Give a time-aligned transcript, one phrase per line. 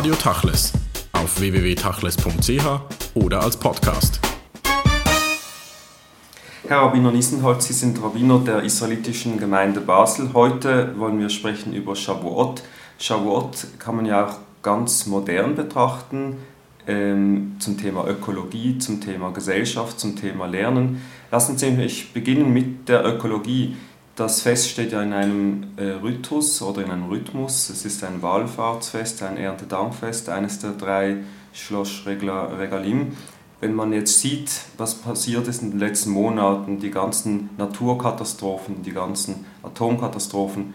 [0.00, 0.72] Radio Tachles
[1.12, 2.64] auf www.tachles.ch
[3.16, 4.18] oder als Podcast.
[6.66, 10.30] Herr Rabbiner Nissenholz, Sie sind Rabbiner der israelitischen Gemeinde Basel.
[10.32, 12.62] Heute wollen wir sprechen über Shavuot.
[12.98, 16.38] Shavuot kann man ja auch ganz modern betrachten,
[16.86, 21.02] ähm, zum Thema Ökologie, zum Thema Gesellschaft, zum Thema Lernen.
[21.30, 23.76] Lassen Sie mich beginnen mit der Ökologie.
[24.16, 27.70] Das Fest steht ja in einem äh, Rhythmus oder in einem Rhythmus.
[27.70, 31.18] Es ist ein Wallfahrtsfest, ein Erntedankfest, eines der drei
[31.52, 33.16] Schloss Regalim.
[33.60, 38.92] Wenn man jetzt sieht, was passiert ist in den letzten Monaten, die ganzen Naturkatastrophen, die
[38.92, 40.74] ganzen Atomkatastrophen,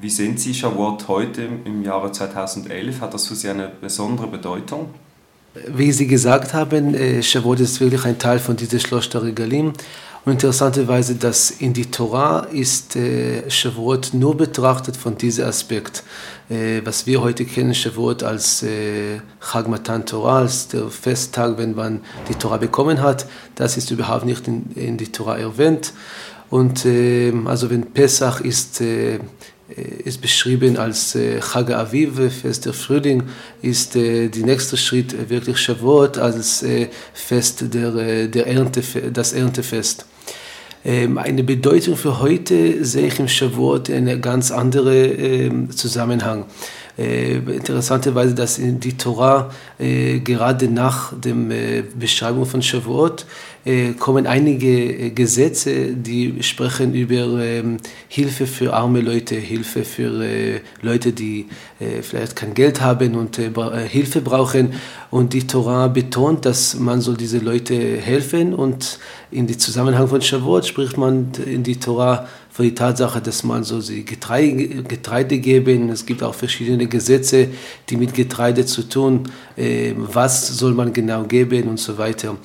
[0.00, 3.00] wie sind Sie Shavuot heute im Jahre 2011?
[3.00, 4.88] Hat das für Sie eine besondere Bedeutung?
[5.68, 9.72] Wie Sie gesagt haben, äh, Shavuot ist wirklich ein Teil von diesem Schloss der Regalim
[10.24, 16.02] und interessanterweise, dass in die Torah ist äh, Shavuot nur betrachtet von diesem Aspekt.
[16.48, 21.74] Äh, was wir heute kennen, Shavuot als äh, Chag Matan Torah, als der Festtag, wenn
[21.74, 25.92] man die Torah bekommen hat, das ist überhaupt nicht in, in die Torah erwähnt.
[26.48, 29.18] Und äh, also wenn Pesach ist, äh,
[30.04, 33.24] ist beschrieben als äh, Chag Aviv, Fest der Frühling,
[33.60, 38.82] ist äh, der nächste Schritt wirklich Shavuot als äh, Fest der, äh, der Ernte,
[39.12, 40.06] das Erntefest.
[40.84, 46.44] Ähm, eine Bedeutung für heute sehe ich im Shavuot einen ganz anderen ähm, Zusammenhang.
[46.96, 49.50] Äh, interessanterweise, dass in die Torah
[49.80, 53.26] äh, gerade nach der äh, Beschreibung von Shavuot
[53.64, 57.78] äh, kommen einige äh, Gesetze, die sprechen über ähm,
[58.08, 61.46] Hilfe für arme Leute, Hilfe für äh, Leute, die
[62.02, 64.74] vielleicht kein Geld haben und Hilfe brauchen.
[65.10, 68.98] Und die Torah betont, dass man soll diese Leute helfen und
[69.30, 73.64] in dem Zusammenhang von Shavuot spricht man in die Torah für die Tatsache, dass man
[73.64, 75.88] so sie Getreide, Getreide geben.
[75.88, 77.48] Es gibt auch verschiedene Gesetze,
[77.88, 79.24] die mit Getreide zu tun,
[79.56, 82.36] äh, was soll man genau geben und so weiter.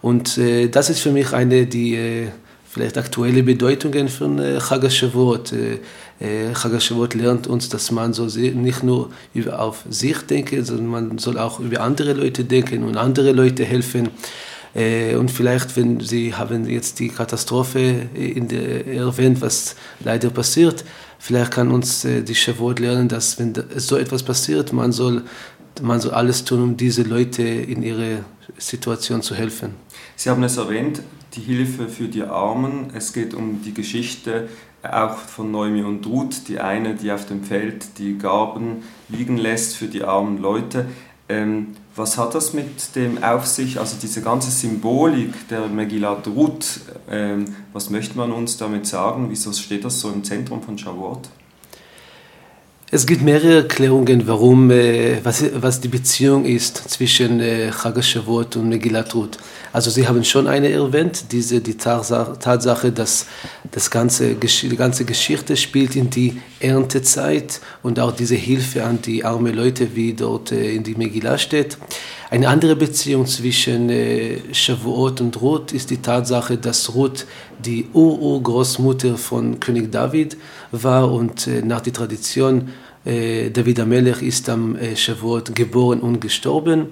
[0.00, 2.28] Und äh, das ist für mich eine die äh,
[2.64, 5.52] vielleicht aktuelle Bedeutungen von äh, Chagashavot.
[5.52, 9.10] Äh, Chagashavot lernt uns, dass man so nicht nur
[9.52, 14.08] auf sich denken, sondern man soll auch über andere Leute denken und andere Leute helfen.
[14.74, 20.84] Äh, und vielleicht, wenn Sie haben jetzt die Katastrophe in der, erwähnt, was leider passiert,
[21.18, 25.22] vielleicht kann uns äh, die Shavuot lernen, dass wenn so etwas passiert, man soll,
[25.82, 28.24] man soll alles tun, um diese Leute in ihrer
[28.56, 29.74] Situation zu helfen.
[30.16, 31.02] Sie haben es erwähnt,
[31.34, 32.90] die Hilfe für die Armen.
[32.94, 34.48] Es geht um die Geschichte
[34.82, 39.76] auch von Noemi und Ruth, die eine, die auf dem Feld die Gaben liegen lässt
[39.76, 40.86] für die armen Leute.
[41.28, 46.80] Ähm, was hat das mit dem auf sich, also diese ganze Symbolik der Megillat Ruth,
[47.10, 49.26] ähm, was möchte man uns damit sagen?
[49.28, 51.28] Wieso steht das so im Zentrum von Shavuot?
[52.90, 58.70] Es gibt mehrere Erklärungen, warum, äh, was, was die Beziehung ist zwischen äh, Chagashavot und
[58.70, 59.36] Megillat Ruth.
[59.74, 63.26] Also Sie haben schon eine erwähnt, diese, die Tatsache, dass
[63.70, 69.22] das ganze, die ganze Geschichte spielt in die Erntezeit und auch diese Hilfe an die
[69.22, 71.76] armen Leute, wie dort äh, in die Megillah steht.
[72.30, 77.26] Eine andere Beziehung zwischen äh, Shavuot und Ruth ist die Tatsache, dass Ruth
[77.64, 80.36] die Ur-Urgroßmutter von König David
[80.72, 82.68] war und äh, nach der Tradition
[83.04, 86.86] äh, David Amelech ist am äh, Shavuot geboren und gestorben.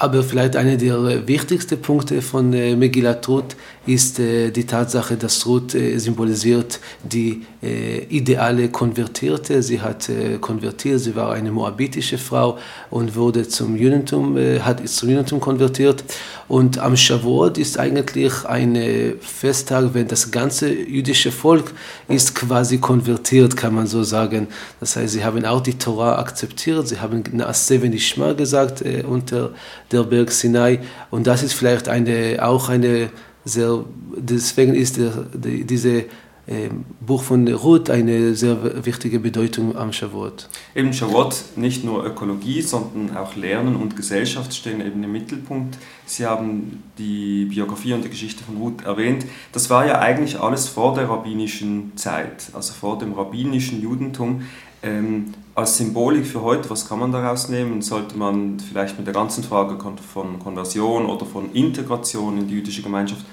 [0.00, 5.44] Aber vielleicht einer der wichtigsten Punkte von äh, Megillat Ruth ist äh, die Tatsache, dass
[5.44, 9.60] Ruth äh, symbolisiert die äh, ideale Konvertierte.
[9.60, 12.58] Sie hat äh, konvertiert, sie war eine moabitische Frau
[12.90, 16.04] und wurde zum Judentum, äh, hat zum Judentum konvertiert.
[16.46, 18.78] Und am Shavuot ist eigentlich ein
[19.20, 21.72] Festtag, wenn das ganze jüdische Volk
[22.06, 24.46] ist quasi konvertiert, kann man so sagen.
[24.80, 29.50] Das heißt, sie haben auch die Torah akzeptiert, sie haben Naaseh Nishma gesagt unter
[29.92, 30.80] der Berg Sinai.
[31.10, 33.10] Und das ist vielleicht eine, auch eine
[33.44, 33.84] sehr,
[34.16, 36.04] deswegen ist der, die, diese
[36.50, 40.48] ähm, Buch von Ruth eine sehr wichtige Bedeutung am Shavuot.
[40.74, 45.76] Eben Shavuot, nicht nur Ökologie, sondern auch Lernen und Gesellschaft stehen eben im Mittelpunkt.
[46.06, 49.26] Sie haben die Biografie und die Geschichte von Ruth erwähnt.
[49.52, 54.42] Das war ja eigentlich alles vor der rabbinischen Zeit, also vor dem rabbinischen Judentum.
[54.82, 57.82] Ähm, als Symbolik für heute, was kann man daraus nehmen?
[57.82, 59.76] Sollte man vielleicht mit der ganzen Frage
[60.12, 63.24] von Konversion oder von Integration in die jüdische Gemeinschaft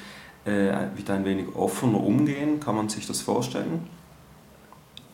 [0.46, 2.60] äh, wieder ein wenig offener umgehen?
[2.60, 3.88] Kann man sich das vorstellen?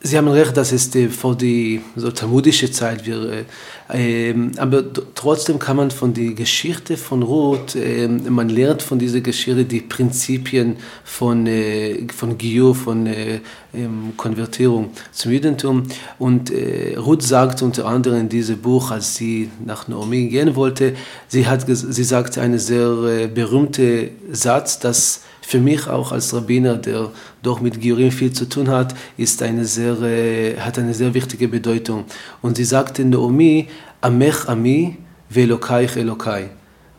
[0.04, 3.44] Sie haben recht, dass es die, vor die so talmudische Zeit wir,
[3.88, 4.82] äh, äh, aber
[5.14, 9.80] trotzdem kann man von der Geschichte von Ruth, äh, man lernt von dieser Geschichte die
[9.80, 13.40] Prinzipien von, äh, von Giur, von äh,
[13.72, 15.84] ähm, Konvertierung zum Judentum.
[16.18, 20.94] Und äh, Ruth sagt unter anderem in diesem Buch, als sie nach Naomi gehen wollte,
[21.28, 27.10] sie, hat, sie sagte einen sehr berühmten Satz, dass für mich auch als Rabbiner, der
[27.42, 31.48] doch mit Giurim viel zu tun hat, ist eine sehr, äh, hat eine sehr wichtige
[31.48, 32.04] Bedeutung.
[32.40, 33.68] Und sie sagte Naomi,
[34.00, 34.96] Amech Ami,
[35.28, 36.50] Velokaich Elokai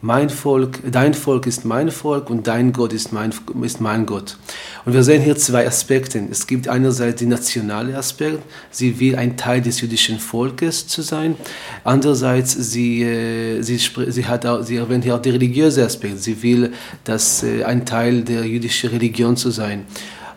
[0.04, 4.36] mein Volk, dein Volk ist mein Volk und dein Gott ist mein, ist mein Gott.
[4.84, 6.22] Und wir sehen hier zwei Aspekte.
[6.30, 8.40] Es gibt einerseits den nationale Aspekt,
[8.70, 11.36] sie will ein Teil des jüdischen Volkes zu sein.
[11.86, 16.20] Andererseits, sie, äh, sie, sie, hat auch, sie erwähnt hier auch den religiösen Aspekt.
[16.22, 16.74] Sie will
[17.06, 19.86] dass, äh, ein Teil der jüdischen Religion zu sein.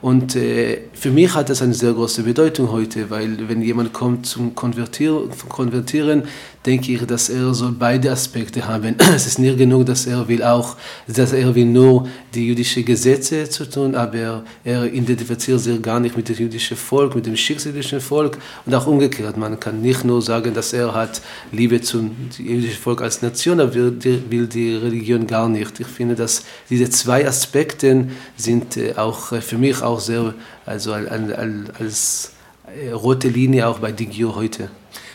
[0.03, 4.27] Und äh, für mich hat das eine sehr große Bedeutung heute, weil wenn jemand kommt
[4.27, 6.25] zum Konvertieren, Konvertieren
[6.67, 8.97] denke ich, dass er so beide Aspekte haben.
[9.15, 10.77] Es ist nicht genug, dass er will auch,
[11.07, 16.17] dass er will nur die jüdischen Gesetze zu tun, aber er identifiziert sich gar nicht
[16.17, 19.37] mit dem jüdischen Volk, mit dem schicksalischen Volk und auch umgekehrt.
[19.37, 21.23] Man kann nicht nur sagen, dass er hat
[21.53, 25.79] Liebe zum jüdischen Volk als Nation, aber will die, will die Religion gar nicht.
[25.79, 30.35] Ich finde, dass diese zwei Aspekte sind äh, auch äh, für mich auch sehr,
[30.65, 32.33] also als
[32.67, 34.71] äh, rote Linie auch bei Digio heute.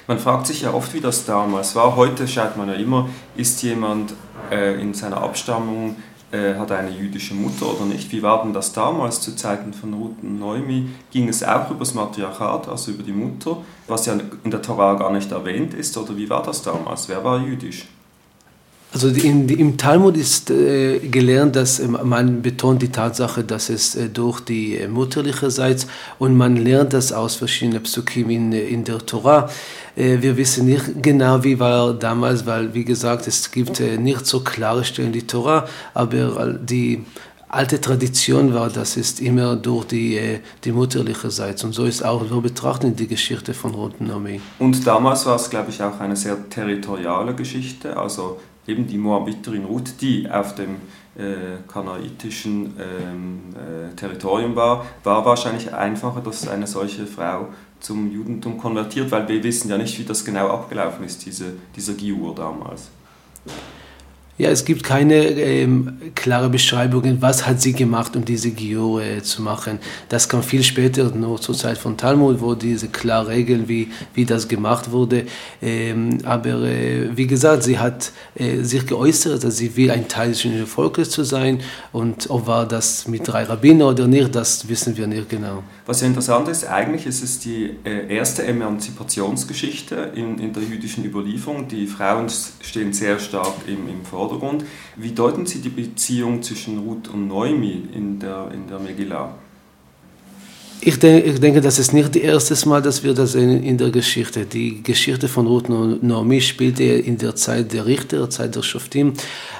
[0.08, 1.96] Man fragt sich ja oft, wie das damals war.
[1.96, 4.14] Heute schaut man ja immer, ist jemand
[4.52, 5.96] äh, in seiner Abstammung,
[6.32, 8.12] äh, hat eine jüdische Mutter oder nicht.
[8.12, 10.90] Wie war denn das damals zu Zeiten von Ruth und Noemi?
[11.12, 13.58] Ging es auch über das Matriarchat, also über die Mutter,
[13.88, 15.98] was ja in der Torah gar nicht erwähnt ist?
[15.98, 17.08] Oder wie war das damals?
[17.10, 17.86] Wer war jüdisch?
[18.94, 23.96] Also in, im Talmud ist äh, gelernt, dass äh, man betont die Tatsache, dass es
[23.96, 25.88] äh, durch die äh, mutterliche Seite
[26.20, 29.50] und man lernt das aus verschiedenen Psukim in, äh, in der Torah.
[29.96, 34.42] Äh, wir wissen nicht genau, wie war damals, weil wie gesagt, es gibt nicht so
[34.42, 37.06] klare Stellen in die Torah, aber die
[37.48, 41.66] alte Tradition war, das ist immer durch die, die mutterliche Seite.
[41.66, 44.40] Und so ist auch so betrachtet die Geschichte von Roten Armee.
[44.60, 47.98] Und damals war es, glaube ich, auch eine sehr territoriale Geschichte.
[47.98, 48.38] Also
[48.68, 50.78] eben die Moabiterin Ruth, die auf dem
[51.18, 57.48] äh, kanaitischen ähm, äh, Territorium war, war wahrscheinlich einfacher, dass eine solche Frau
[57.80, 61.94] zum Judentum konvertiert, weil wir wissen ja nicht, wie das genau abgelaufen ist, diese, dieser
[61.94, 62.90] Giur damals.
[64.42, 69.44] Ja, es gibt keine ähm, klare Beschreibung, was hat sie gemacht, um diese Gior zu
[69.44, 69.78] machen.
[70.10, 74.26] Das kam viel später, nur zur Zeit von Talmud, wo diese klare Regeln, wie, wie
[74.26, 75.26] das gemacht wurde.
[75.62, 80.32] Ähm, aber äh, wie gesagt, sie hat äh, sich geäußert, dass sie will ein Teil
[80.32, 81.60] des Volkes zu sein.
[81.92, 85.62] Und ob war das mit drei Rabbiner oder nicht, das wissen wir nicht genau.
[85.86, 91.06] Was ja interessant ist, eigentlich ist es die äh, erste Emanzipationsgeschichte in, in der jüdischen
[91.06, 91.68] Überlieferung.
[91.68, 92.28] Die Frauen
[92.62, 94.31] stehen sehr stark im, im Vordergrund.
[94.98, 99.36] Wie deuten Sie die Beziehung zwischen Ruth und Noemi in der, in der Megillah?
[100.84, 103.78] Ich, denke, ich denke, das ist nicht das erste Mal, dass wir das sehen in
[103.78, 104.48] der Geschichte.
[104.48, 109.14] Die Geschichte von Ruth und Naomi spielte in der Zeit der Richter, Zeit der Schoftim.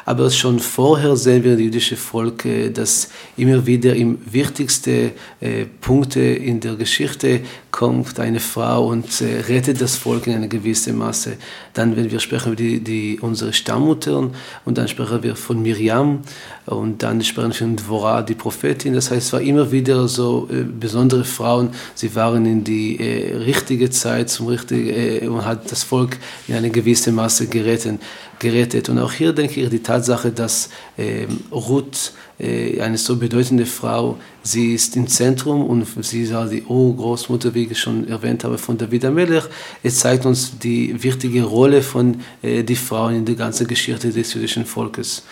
[0.04, 2.44] Aber schon vorher sehen wir das jüdische Volk,
[2.74, 7.42] das immer wieder im wichtigsten äh, Punkte in der Geschichte
[7.82, 11.38] kommt eine Frau und äh, rettet das Volk in einer gewissen Masse.
[11.74, 14.36] Dann, wenn wir sprechen über die, die, unsere Stammmuttern
[14.66, 16.20] und dann sprechen wir von Miriam
[16.68, 18.94] und dann sprechen wir von Dvorah, die Prophetin.
[18.94, 21.70] Das heißt, es war immer wieder so äh, besondere Frauen.
[21.96, 26.54] Sie waren in die äh, richtige Zeit zum richtigen äh, und hat das Volk in
[26.54, 28.00] eine gewisse Masse gerettet.
[28.38, 28.90] gerettet.
[28.90, 30.70] Und auch hier denke ich die Tatsache, dass
[31.00, 34.18] ähm, Ruth eine so bedeutende Frau.
[34.42, 38.78] Sie ist im Zentrum und sie ist die Urgroßmutter, wie ich schon erwähnt habe, von
[38.78, 39.44] David Amelech.
[39.84, 44.34] Es zeigt uns die wichtige Rolle von äh, die Frauen in der ganzen Geschichte des
[44.34, 45.24] jüdischen Volkes.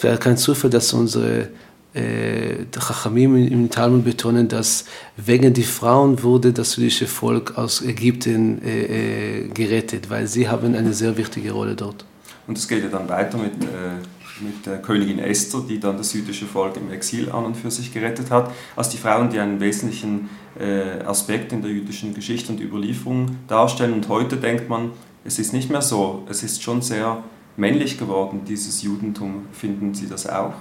[0.00, 1.48] Wäre kein Zufall, dass unsere
[1.96, 4.84] äh, Chachamim im Talmud betonen, dass
[5.16, 10.74] wegen die Frauen wurde das jüdische Volk aus Ägypten äh, äh, gerettet, weil sie haben
[10.74, 12.04] eine sehr wichtige Rolle dort.
[12.46, 16.12] Und es geht ja dann weiter mit äh, mit der Königin Esther, die dann das
[16.12, 19.60] jüdische Volk im Exil an und für sich gerettet hat, als die Frauen, die einen
[19.60, 20.28] wesentlichen
[20.58, 23.92] äh, Aspekt in der jüdischen Geschichte und Überlieferung darstellen.
[23.94, 24.90] Und heute denkt man,
[25.24, 27.22] es ist nicht mehr so, es ist schon sehr
[27.56, 29.46] männlich geworden, dieses Judentum.
[29.52, 30.54] Finden Sie das auch?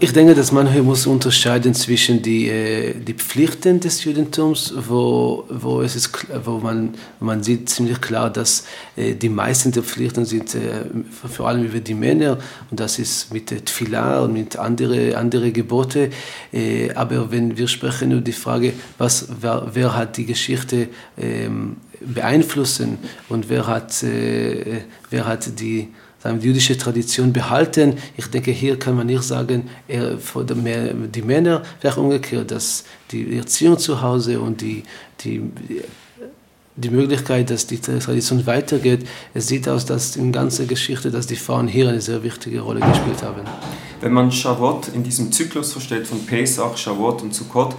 [0.00, 5.44] Ich denke, dass man hier muss unterscheiden zwischen die, äh, die Pflichten des Judentums, wo,
[5.48, 6.10] wo, es ist,
[6.44, 8.64] wo man, man sieht ziemlich klar, dass
[8.94, 10.84] äh, die meisten der Pflichten sind äh,
[11.28, 12.38] vor allem über die Männer
[12.70, 16.10] und das ist mit der Tfilah und mit anderen andere Gebote.
[16.52, 21.76] Äh, aber wenn wir sprechen über die Frage, was, wer, wer hat die Geschichte ähm,
[22.00, 25.88] beeinflussen und wer hat, äh, wer hat die
[26.24, 27.94] die jüdische Tradition behalten.
[28.16, 34.02] Ich denke, hier kann man nicht sagen, die Männer, vielleicht umgekehrt, dass die Erziehung zu
[34.02, 34.82] Hause und die,
[35.20, 35.42] die,
[36.76, 41.36] die Möglichkeit, dass die Tradition weitergeht, es sieht aus, dass in ganzer Geschichte, dass die
[41.36, 43.42] Frauen hier eine sehr wichtige Rolle gespielt haben.
[44.00, 47.74] Wenn man Shavuot in diesem Zyklus versteht von Pesach, Shavuot und Sukkot,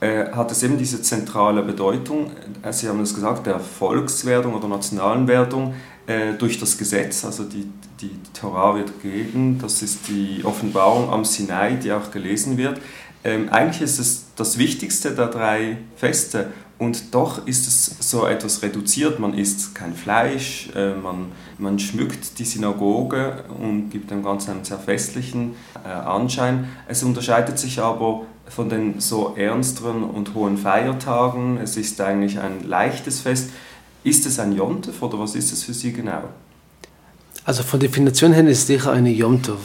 [0.00, 2.30] äh, hat es eben diese zentrale Bedeutung.
[2.62, 5.74] Äh, Sie haben es gesagt, der Volkswerdung oder nationalen Werdung
[6.06, 7.66] äh, durch das Gesetz, also die,
[8.00, 12.80] die Torah wird gegeben, das ist die Offenbarung am Sinai, die auch gelesen wird.
[13.24, 18.62] Ähm, eigentlich ist es das wichtigste der drei Feste und doch ist es so etwas
[18.62, 19.18] reduziert.
[19.18, 24.64] Man isst kein Fleisch, äh, man, man schmückt die Synagoge und gibt dem Ganzen einen
[24.64, 26.68] sehr festlichen äh, Anschein.
[26.88, 31.58] Es unterscheidet sich aber von den so ernsteren und hohen Feiertagen.
[31.58, 33.50] Es ist eigentlich ein leichtes Fest.
[34.04, 36.28] Ist es ein Jontef oder was ist es für Sie genau?
[37.46, 39.58] Also von Definition her ist sicher eine Jontef.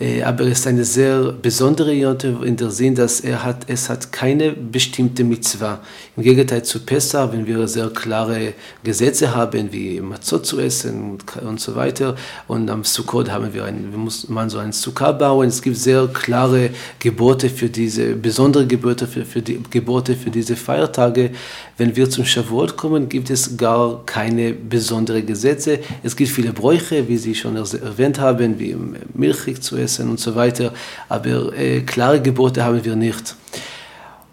[0.00, 3.90] Äh, aber es ist eine sehr besondere Jonte in der Sinn, dass er hat, es
[3.90, 5.80] hat keine bestimmte Mitzvah.
[6.16, 11.60] Im Gegenteil zu Pessah, wenn wir sehr klare Gesetze haben, wie Matzot zu essen und,
[11.60, 12.16] so weiter.
[12.48, 15.48] Und am Sukkot haben wir, ein, muss man so einen Sukkah bauen.
[15.48, 20.56] Es gibt sehr klare Gebote für diese, besondere Gebote für, für die Gebote für diese
[20.56, 21.32] Feiertage.
[21.76, 25.80] Wenn wir zum Shavuot kommen, gibt es gar keine besonderen Gesetze.
[26.02, 28.76] Es gibt viele Bräuche, wie Sie schon erwähnt haben, wie
[29.14, 30.72] Milchig zu essen und so weiter.
[31.08, 33.36] Aber äh, klare Gebote haben wir nicht.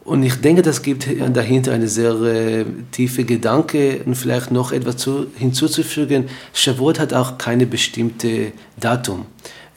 [0.08, 4.96] Und ich denke, das gibt dahinter eine sehr äh, tiefe Gedanke und vielleicht noch etwas
[4.96, 6.30] zu, hinzuzufügen.
[6.54, 9.26] Shavuot hat auch keine bestimmte Datum.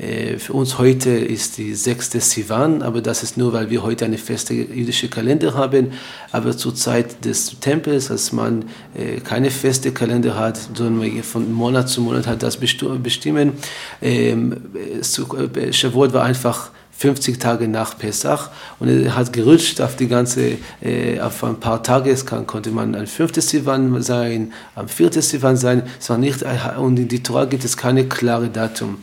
[0.01, 4.07] Äh, für uns heute ist die sechste Sivan, aber das ist nur, weil wir heute
[4.07, 5.93] eine feste jüdische Kalender haben.
[6.33, 8.65] Aber zur Zeit des Tempels, als man
[8.97, 13.53] äh, keine feste Kalender hat, sondern von Monat zu Monat hat das bestimmen.
[14.01, 20.07] Ähm, äh, Shavuot war einfach 50 Tage nach Pesach und er hat gerutscht auf die
[20.07, 22.11] ganze, äh, auf ein paar Tage.
[22.11, 25.83] Es kann, konnte man ein fünftes Sivan sein, am viertes Sivan sein.
[25.99, 26.45] Es war nicht,
[26.79, 28.99] und in die Torah gibt es keine klare Datum.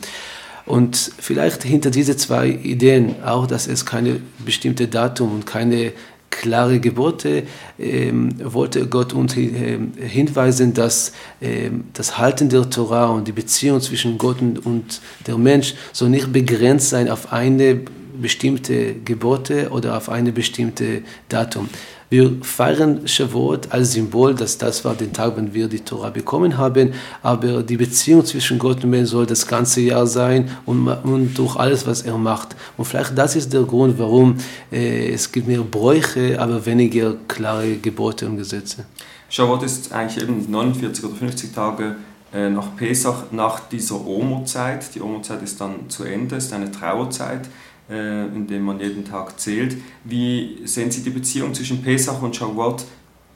[0.68, 5.92] Und vielleicht hinter diese zwei Ideen auch, dass es keine bestimmte Datum und keine
[6.28, 7.44] klare Gebote,
[7.78, 13.80] ähm, wollte Gott uns ähm, hinweisen, dass ähm, das Halten der Torah und die Beziehung
[13.80, 17.80] zwischen Gott und, und der Mensch soll nicht begrenzt sein auf eine
[18.20, 21.70] bestimmte Gebote oder auf eine bestimmte Datum.
[22.10, 26.56] Wir feiern Shavuot als Symbol, dass das war der Tag, wenn wir die Torah bekommen
[26.56, 31.34] haben, aber die Beziehung zwischen Gott und Mensch soll das ganze Jahr sein und, und
[31.36, 32.56] durch alles, was er macht.
[32.78, 34.38] Und vielleicht das ist der Grund, warum
[34.72, 38.86] äh, es gibt mehr Bräuche, aber weniger klare Gebote und Gesetze.
[39.28, 41.96] Shavuot ist eigentlich eben 49 oder 50 Tage
[42.32, 44.94] äh, nach Pesach, nach dieser Omo-Zeit.
[44.94, 47.48] Die Omo-Zeit ist dann zu Ende, ist eine Trauerzeit.
[47.90, 49.78] Äh, in dem man jeden Tag zählt.
[50.04, 52.84] Wie sehen Sie die Beziehung zwischen Pesach und Shavuot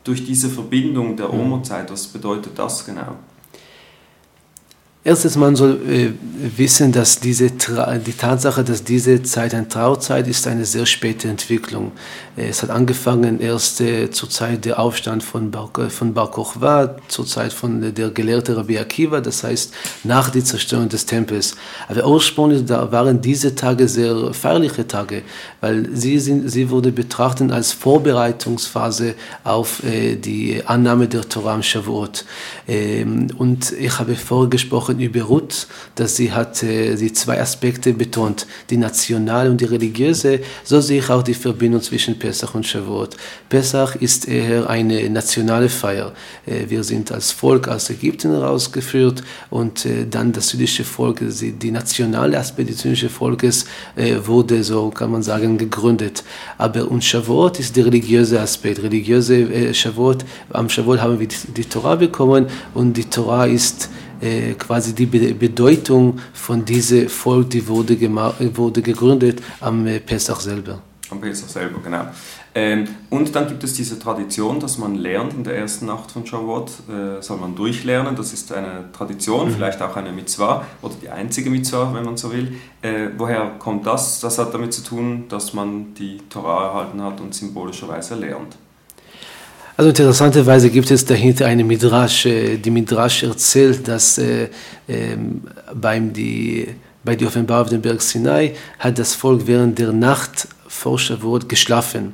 [0.04, 1.40] durch diese Verbindung der mhm.
[1.40, 1.90] Omo-Zeit?
[1.90, 3.16] Was bedeutet das genau?
[5.04, 6.10] Erstens, man soll äh,
[6.56, 11.90] wissen, dass diese die Tatsache, dass diese Zeit eine Trauzeit ist, eine sehr späte Entwicklung.
[12.36, 16.30] Äh, es hat angefangen erst äh, zur Zeit der Aufstand von Bar, äh, von Bar
[16.30, 21.04] Kochba, zur Zeit von äh, der Gelehrte Rabbi Akiva, das heißt nach der Zerstörung des
[21.04, 21.56] Tempels.
[21.88, 25.22] Aber ursprünglich da waren diese Tage sehr feierliche Tage,
[25.60, 31.62] weil sie, sind, sie wurde betrachtet als Vorbereitungsphase auf äh, die Annahme der Torah am
[31.64, 32.24] Shavuot.
[32.68, 37.92] Ähm, und ich habe vorgesprochen, gesprochen über Ruth, dass sie hat äh, die zwei Aspekte
[37.92, 40.40] betont, die nationale und die religiöse.
[40.64, 43.16] So sehe ich auch die Verbindung zwischen Pesach und Shavuot.
[43.48, 46.12] Pesach ist eher eine nationale Feier.
[46.46, 51.70] Äh, wir sind als Volk aus Ägypten rausgeführt und äh, dann das jüdische Volk, die
[51.70, 53.66] nationale Aspekt des jüdischen Volkes
[54.24, 56.24] wurde, so kann man sagen, gegründet.
[56.58, 58.82] Aber und Shavuot ist der religiöse Aspekt.
[58.82, 63.88] Religiöse Shavuot, am Shavuot haben wir die, die Torah bekommen und die Torah ist
[64.22, 67.98] äh, quasi die Bedeutung von diesem Volk, die wurde,
[68.56, 70.80] wurde gegründet am äh, Pesach selber.
[71.10, 72.06] Am Pesach selber, genau.
[72.54, 76.26] Ähm, und dann gibt es diese Tradition, dass man lernt in der ersten Nacht von
[76.26, 78.14] Shavuot, äh, soll man durchlernen.
[78.14, 79.54] Das ist eine Tradition, mhm.
[79.54, 82.56] vielleicht auch eine Mitzvah oder die einzige Mitzvah, wenn man so will.
[82.82, 84.20] Äh, woher kommt das?
[84.20, 88.56] Das hat damit zu tun, dass man die Torah erhalten hat und symbolischerweise lernt.
[89.82, 92.26] Also interessanterweise gibt es dahinter eine Midrash.
[92.26, 94.44] Äh, die Midrash erzählt, dass äh,
[94.86, 95.16] äh,
[95.74, 96.68] beim die,
[97.02, 101.48] bei der Offenbarung auf dem Berg Sinai hat das Volk während der Nacht vor Shavuot
[101.48, 102.12] geschlafen.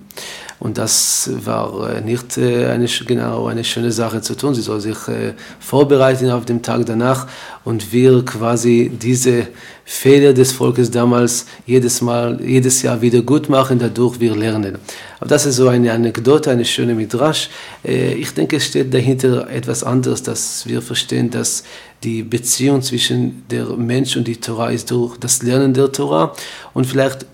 [0.61, 4.55] Und das war äh, nicht äh, eine, genau eine schöne Sache zu tun.
[4.55, 7.29] Sie soll sich äh, vorbereiten auf den Tag danach
[7.65, 9.47] und wir quasi diese
[9.85, 14.79] Fehler des Volkes damals jedes Mal, jedes Jahr wieder gut machen, dadurch wir lernen.
[15.21, 17.49] Aber das ist so eine Anekdote, eine schöne Midrash.
[17.83, 21.65] Ich denke, es steht dahinter etwas anderes, dass wir verstehen, dass
[22.05, 26.35] die Beziehung zwischen der Mensch und die Torah ist durch das Lernen der Torah
[26.75, 27.25] und vielleicht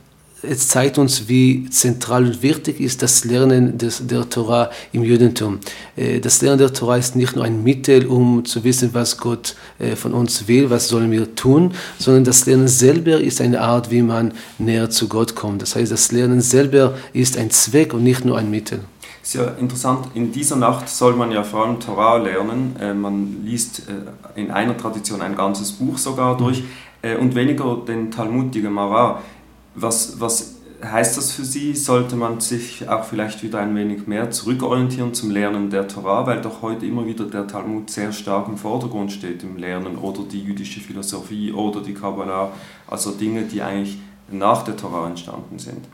[0.48, 5.58] es zeigt uns, wie zentral und wichtig ist das Lernen des, der Torah im Judentum.
[5.96, 9.56] Äh, das Lernen der Torah ist nicht nur ein Mittel, um zu wissen, was Gott
[9.78, 13.90] äh, von uns will, was sollen wir tun, sondern das Lernen selber ist eine Art,
[13.90, 15.62] wie man näher zu Gott kommt.
[15.62, 18.80] Das heißt, das Lernen selber ist ein Zweck und nicht nur ein Mittel.
[19.22, 20.08] Sehr interessant.
[20.14, 22.76] In dieser Nacht soll man ja vor allem Torah lernen.
[22.78, 23.82] Äh, man liest
[24.34, 26.62] in einer Tradition ein ganzes Buch sogar durch
[27.20, 29.20] und weniger den Talmud, die Gemara.
[29.74, 31.74] Was, was heißt das für Sie?
[31.74, 36.40] Sollte man sich auch vielleicht wieder ein wenig mehr zurückorientieren zum Lernen der Torah, weil
[36.40, 40.42] doch heute immer wieder der Talmud sehr stark im Vordergrund steht im Lernen oder die
[40.42, 42.52] jüdische Philosophie oder die Kabbalah,
[42.86, 43.98] also Dinge, die eigentlich
[44.30, 45.84] nach der Torah entstanden sind.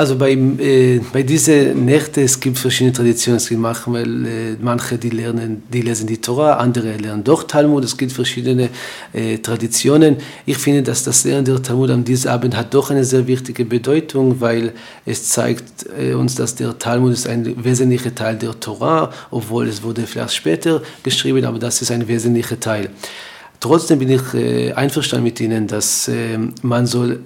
[0.00, 3.38] Also bei, äh, bei diesen Nächten, es gibt verschiedene Traditionen.
[3.38, 7.82] Es gibt manchmal, äh, manche, die, lernen, die lesen die Torah, andere lernen doch Talmud.
[7.82, 8.68] Es gibt verschiedene
[9.12, 10.18] äh, Traditionen.
[10.46, 13.64] Ich finde, dass das Lernen der Talmud an diesem Abend hat doch eine sehr wichtige
[13.64, 14.72] Bedeutung, weil
[15.04, 19.82] es zeigt äh, uns, dass der Talmud ist ein wesentlicher Teil der Torah, obwohl es
[19.82, 22.90] wurde vielleicht später geschrieben, aber das ist ein wesentlicher Teil.
[23.60, 27.20] Trotzdem bin ich äh, einverstanden mit Ihnen, dass äh, man soll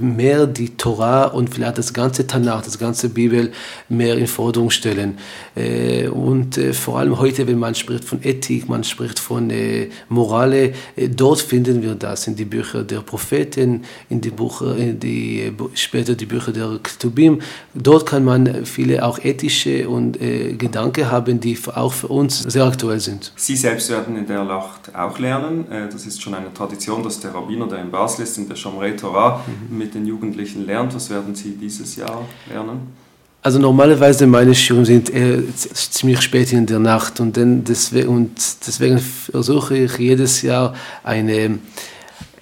[0.00, 3.50] mehr die Torah und vielleicht das ganze Tanach, das ganze Bibel
[3.88, 5.18] mehr in Forderung stellen.
[5.56, 9.88] Äh, und äh, vor allem heute, wenn man spricht von Ethik, man spricht von äh,
[10.08, 15.00] Morale, äh, dort finden wir das in die Bücher der Propheten, in die Bücher, in
[15.00, 17.40] die, später die Bücher der Ktubim.
[17.74, 23.00] Dort kann man viele auch ethische und Gedanken haben, die auch für uns sehr aktuell
[23.00, 23.32] sind.
[23.36, 25.66] Sie selbst werden in der Nacht auch lernen.
[25.70, 28.56] Äh, das ist schon eine Tradition, dass der Rabbiner, der in Basel ist, in der
[28.56, 29.78] Shomrei Torah, mhm.
[29.78, 30.94] mit den Jugendlichen lernt.
[30.94, 32.94] Was werden Sie dieses Jahr lernen?
[33.42, 38.32] Also normalerweise meine Schulen sind eher ziemlich spät in der Nacht und, dann deswegen, und
[38.66, 41.58] deswegen versuche ich jedes Jahr eine,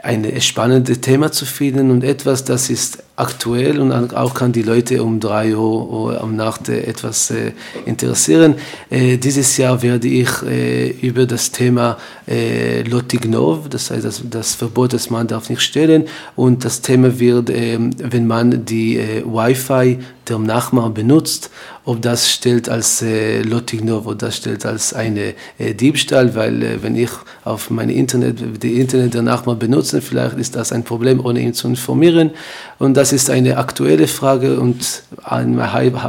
[0.02, 5.02] ein spannendes Thema zu finden und etwas, das ist aktuell und auch kann die Leute
[5.02, 7.52] um drei Uhr am Nacht äh, etwas äh,
[7.86, 8.56] interessieren.
[8.90, 11.96] Äh, dieses Jahr werde ich äh, über das Thema
[12.28, 16.04] äh, Lotignov, das heißt das, das, Verbot, dass man darf nicht stellen
[16.36, 19.98] und das Thema wird, ähm, wenn man die äh, Wi-Fi
[20.28, 21.50] der Nachbar benutzt,
[21.84, 26.82] ob das stellt als äh, Lotignov oder das stellt als eine äh, Diebstahl, weil äh,
[26.82, 27.10] wenn ich
[27.44, 31.54] auf meine Internet, die Internet der Nachbar benutze, vielleicht ist das ein Problem, ohne ihn
[31.54, 32.32] zu informieren
[32.78, 35.02] und das ist eine aktuelle Frage und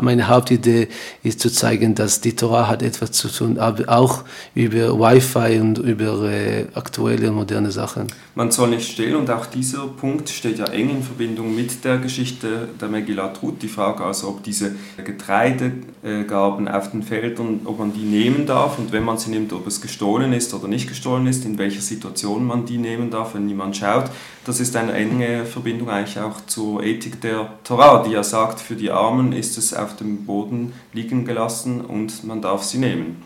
[0.02, 0.88] meine Hauptidee
[1.24, 4.24] ist zu zeigen, dass die Torah hat etwas zu tun, aber auch
[4.56, 8.08] über Wi-Fi und über äh, aktuelle und moderne Sachen.
[8.36, 11.98] Man soll nicht stehlen und auch dieser Punkt steht ja eng in Verbindung mit der
[11.98, 13.62] Geschichte der Megillat Ruth.
[13.62, 18.92] Die Frage also, ob diese Getreidegaben auf den Feldern, ob man die nehmen darf und
[18.92, 22.46] wenn man sie nimmt, ob es gestohlen ist oder nicht gestohlen ist, in welcher Situation
[22.46, 24.06] man die nehmen darf, wenn niemand schaut.
[24.46, 28.76] Das ist eine enge Verbindung eigentlich auch zur Ethik der Torah, die ja sagt, für
[28.76, 33.22] die Armen ist es auf dem Boden liegen gelassen und man darf sie nehmen.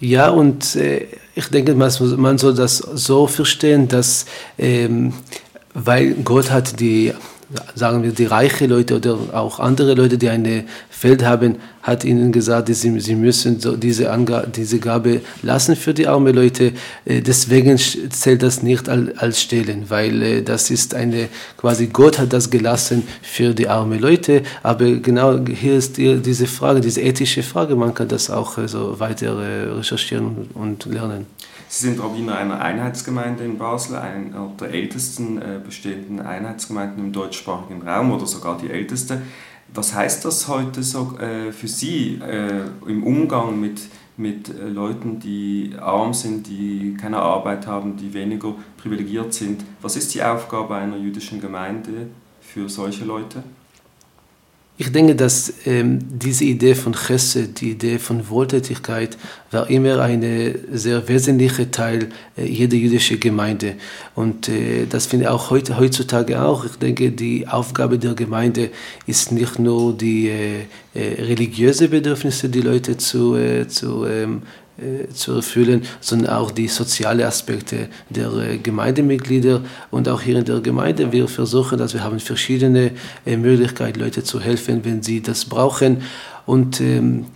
[0.00, 1.90] Ja, und äh, ich denke, man,
[2.38, 4.26] soll das so verstehen, dass
[4.58, 5.12] ähm,
[5.74, 7.12] weil Gott hat die
[7.74, 12.32] sagen wir, die reichen Leute oder auch andere Leute, die ein Feld haben, hat ihnen
[12.32, 16.72] gesagt, sie, sie müssen so diese, Angabe, diese Gabe lassen für die armen Leute.
[17.04, 22.32] Äh, deswegen zählt das nicht als Stehlen, weil äh, das ist eine, quasi Gott hat
[22.32, 24.42] das gelassen für die armen Leute.
[24.62, 28.98] Aber genau hier ist diese Frage, diese ethische Frage, man kann das auch äh, so
[28.98, 29.36] weiter
[29.76, 31.26] recherchieren und lernen.
[31.76, 37.82] Sie sind Rabbiner einer Einheitsgemeinde in Basel, einer der ältesten äh, bestehenden Einheitsgemeinden im deutschsprachigen
[37.82, 39.22] Raum oder sogar die älteste.
[39.74, 45.74] Was heißt das heute so äh, für Sie äh, im Umgang mit, mit Leuten, die
[45.80, 49.64] arm sind, die keine Arbeit haben, die weniger privilegiert sind?
[49.82, 52.06] Was ist die Aufgabe einer jüdischen Gemeinde
[52.40, 53.42] für solche Leute?
[54.76, 59.16] Ich denke, dass ähm, diese Idee von Chesed, die Idee von Wohltätigkeit,
[59.52, 60.22] war immer ein
[60.72, 63.76] sehr wesentlicher Teil äh, jeder jüdischen Gemeinde.
[64.16, 66.64] Und äh, das finde ich auch heute, heutzutage auch.
[66.64, 68.70] Ich denke, die Aufgabe der Gemeinde
[69.06, 70.62] ist nicht nur die äh,
[70.94, 74.63] äh religiöse Bedürfnisse, die Leute zu, äh, zu ähm, äh,
[75.12, 79.60] zu erfüllen, sondern auch die sozialen Aspekte der äh, Gemeindemitglieder
[79.90, 81.12] und auch hier in der Gemeinde.
[81.12, 82.90] Wir versuchen, dass wir haben verschiedene
[83.24, 86.02] äh, Möglichkeiten, Leute zu helfen, wenn sie das brauchen.
[86.44, 87.26] Und ähm,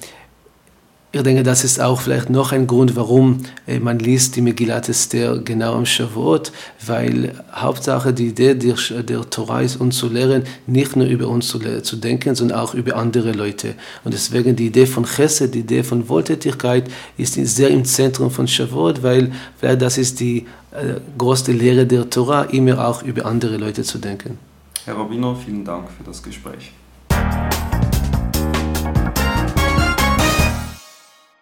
[1.11, 4.90] ich denke, das ist auch vielleicht noch ein Grund, warum äh, man liest die Megillat
[4.90, 6.53] Esther genau am Shavuot,
[6.87, 11.49] weil Hauptsache die Idee der, der Torah ist, uns zu lehren, nicht nur über uns
[11.49, 13.75] zu, zu, denken, sondern auch über andere Leute.
[14.05, 18.47] Und deswegen die Idee von Chesed, die Idee von Wohltätigkeit ist sehr im Zentrum von
[18.47, 23.57] Shavuot, weil vielleicht das ist die äh, größte Lehre der Torah, immer auch über andere
[23.57, 24.38] Leute zu denken.
[24.85, 26.73] Herr Rabbiner, vielen Dank für das Gespräch.